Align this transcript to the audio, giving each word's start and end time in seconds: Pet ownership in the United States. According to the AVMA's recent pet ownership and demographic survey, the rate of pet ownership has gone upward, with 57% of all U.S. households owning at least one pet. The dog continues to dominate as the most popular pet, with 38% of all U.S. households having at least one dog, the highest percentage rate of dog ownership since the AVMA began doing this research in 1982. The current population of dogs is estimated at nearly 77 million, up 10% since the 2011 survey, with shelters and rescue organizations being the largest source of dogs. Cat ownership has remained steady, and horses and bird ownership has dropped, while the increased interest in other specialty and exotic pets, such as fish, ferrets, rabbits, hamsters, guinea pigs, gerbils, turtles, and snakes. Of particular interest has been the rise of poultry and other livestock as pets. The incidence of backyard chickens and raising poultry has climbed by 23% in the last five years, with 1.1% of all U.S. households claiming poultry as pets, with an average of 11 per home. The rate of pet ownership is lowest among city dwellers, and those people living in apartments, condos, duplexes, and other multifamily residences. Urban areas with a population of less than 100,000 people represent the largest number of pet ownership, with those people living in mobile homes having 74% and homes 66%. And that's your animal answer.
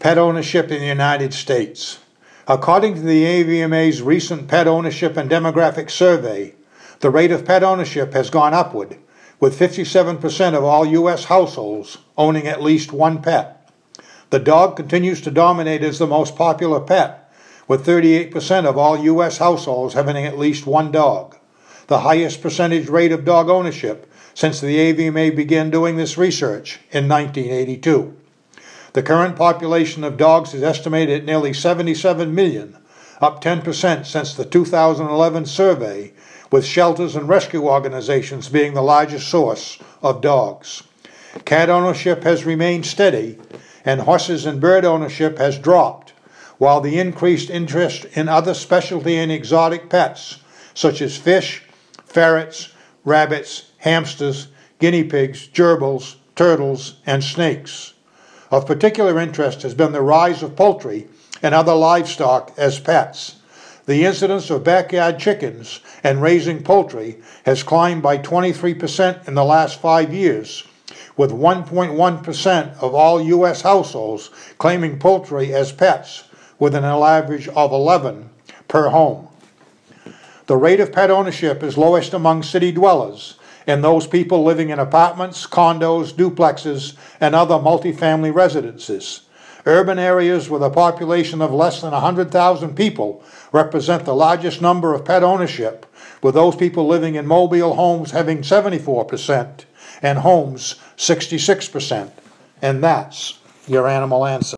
Pet 0.00 0.16
ownership 0.16 0.70
in 0.70 0.78
the 0.78 0.86
United 0.86 1.34
States. 1.34 1.98
According 2.46 2.94
to 2.94 3.00
the 3.00 3.24
AVMA's 3.24 4.00
recent 4.00 4.46
pet 4.46 4.68
ownership 4.68 5.16
and 5.16 5.28
demographic 5.28 5.90
survey, 5.90 6.54
the 7.00 7.10
rate 7.10 7.32
of 7.32 7.44
pet 7.44 7.64
ownership 7.64 8.12
has 8.12 8.30
gone 8.30 8.54
upward, 8.54 8.96
with 9.40 9.58
57% 9.58 10.54
of 10.54 10.62
all 10.62 10.86
U.S. 10.86 11.24
households 11.24 11.98
owning 12.16 12.46
at 12.46 12.62
least 12.62 12.92
one 12.92 13.20
pet. 13.20 13.72
The 14.30 14.38
dog 14.38 14.76
continues 14.76 15.20
to 15.22 15.32
dominate 15.32 15.82
as 15.82 15.98
the 15.98 16.06
most 16.06 16.36
popular 16.36 16.78
pet, 16.78 17.32
with 17.66 17.84
38% 17.84 18.66
of 18.66 18.78
all 18.78 18.96
U.S. 19.02 19.38
households 19.38 19.94
having 19.94 20.24
at 20.24 20.38
least 20.38 20.64
one 20.64 20.92
dog, 20.92 21.36
the 21.88 22.00
highest 22.00 22.40
percentage 22.40 22.88
rate 22.88 23.10
of 23.10 23.24
dog 23.24 23.48
ownership 23.50 24.08
since 24.32 24.60
the 24.60 24.76
AVMA 24.76 25.34
began 25.34 25.70
doing 25.70 25.96
this 25.96 26.16
research 26.16 26.78
in 26.92 27.08
1982. 27.08 28.14
The 28.94 29.02
current 29.02 29.36
population 29.36 30.02
of 30.02 30.16
dogs 30.16 30.54
is 30.54 30.62
estimated 30.62 31.20
at 31.20 31.26
nearly 31.26 31.52
77 31.52 32.34
million, 32.34 32.76
up 33.20 33.42
10% 33.42 34.06
since 34.06 34.32
the 34.32 34.44
2011 34.46 35.44
survey, 35.44 36.12
with 36.50 36.64
shelters 36.64 37.14
and 37.14 37.28
rescue 37.28 37.68
organizations 37.68 38.48
being 38.48 38.72
the 38.72 38.82
largest 38.82 39.28
source 39.28 39.78
of 40.02 40.22
dogs. 40.22 40.84
Cat 41.44 41.68
ownership 41.68 42.24
has 42.24 42.46
remained 42.46 42.86
steady, 42.86 43.38
and 43.84 44.00
horses 44.00 44.46
and 44.46 44.60
bird 44.60 44.84
ownership 44.86 45.36
has 45.36 45.58
dropped, 45.58 46.14
while 46.56 46.80
the 46.80 46.98
increased 46.98 47.50
interest 47.50 48.06
in 48.14 48.28
other 48.28 48.54
specialty 48.54 49.16
and 49.16 49.30
exotic 49.30 49.90
pets, 49.90 50.38
such 50.72 51.02
as 51.02 51.16
fish, 51.16 51.62
ferrets, 52.06 52.70
rabbits, 53.04 53.70
hamsters, 53.78 54.48
guinea 54.78 55.04
pigs, 55.04 55.46
gerbils, 55.48 56.16
turtles, 56.34 56.96
and 57.04 57.22
snakes. 57.22 57.92
Of 58.50 58.66
particular 58.66 59.18
interest 59.18 59.62
has 59.62 59.74
been 59.74 59.92
the 59.92 60.00
rise 60.00 60.42
of 60.42 60.56
poultry 60.56 61.08
and 61.42 61.54
other 61.54 61.74
livestock 61.74 62.52
as 62.56 62.80
pets. 62.80 63.36
The 63.86 64.04
incidence 64.04 64.50
of 64.50 64.64
backyard 64.64 65.18
chickens 65.18 65.80
and 66.02 66.22
raising 66.22 66.62
poultry 66.62 67.18
has 67.44 67.62
climbed 67.62 68.02
by 68.02 68.18
23% 68.18 69.26
in 69.28 69.34
the 69.34 69.44
last 69.44 69.80
five 69.80 70.12
years, 70.12 70.64
with 71.16 71.30
1.1% 71.30 72.78
of 72.82 72.94
all 72.94 73.20
U.S. 73.20 73.62
households 73.62 74.30
claiming 74.58 74.98
poultry 74.98 75.54
as 75.54 75.72
pets, 75.72 76.24
with 76.58 76.74
an 76.74 76.84
average 76.84 77.48
of 77.48 77.72
11 77.72 78.30
per 78.66 78.88
home. 78.88 79.28
The 80.46 80.56
rate 80.56 80.80
of 80.80 80.92
pet 80.92 81.10
ownership 81.10 81.62
is 81.62 81.76
lowest 81.76 82.14
among 82.14 82.42
city 82.42 82.72
dwellers, 82.72 83.36
and 83.68 83.84
those 83.84 84.06
people 84.06 84.42
living 84.42 84.70
in 84.70 84.78
apartments, 84.78 85.46
condos, 85.46 86.12
duplexes, 86.12 86.96
and 87.20 87.34
other 87.34 87.56
multifamily 87.56 88.34
residences. 88.34 89.20
Urban 89.66 89.98
areas 89.98 90.48
with 90.48 90.62
a 90.62 90.70
population 90.70 91.42
of 91.42 91.52
less 91.52 91.82
than 91.82 91.90
100,000 91.90 92.74
people 92.74 93.22
represent 93.52 94.06
the 94.06 94.14
largest 94.14 94.62
number 94.62 94.94
of 94.94 95.04
pet 95.04 95.22
ownership, 95.22 95.84
with 96.22 96.34
those 96.34 96.56
people 96.56 96.86
living 96.86 97.14
in 97.14 97.26
mobile 97.26 97.74
homes 97.74 98.12
having 98.12 98.38
74% 98.38 99.64
and 100.00 100.18
homes 100.20 100.76
66%. 100.96 102.10
And 102.62 102.82
that's 102.82 103.38
your 103.66 103.86
animal 103.86 104.24
answer. 104.24 104.56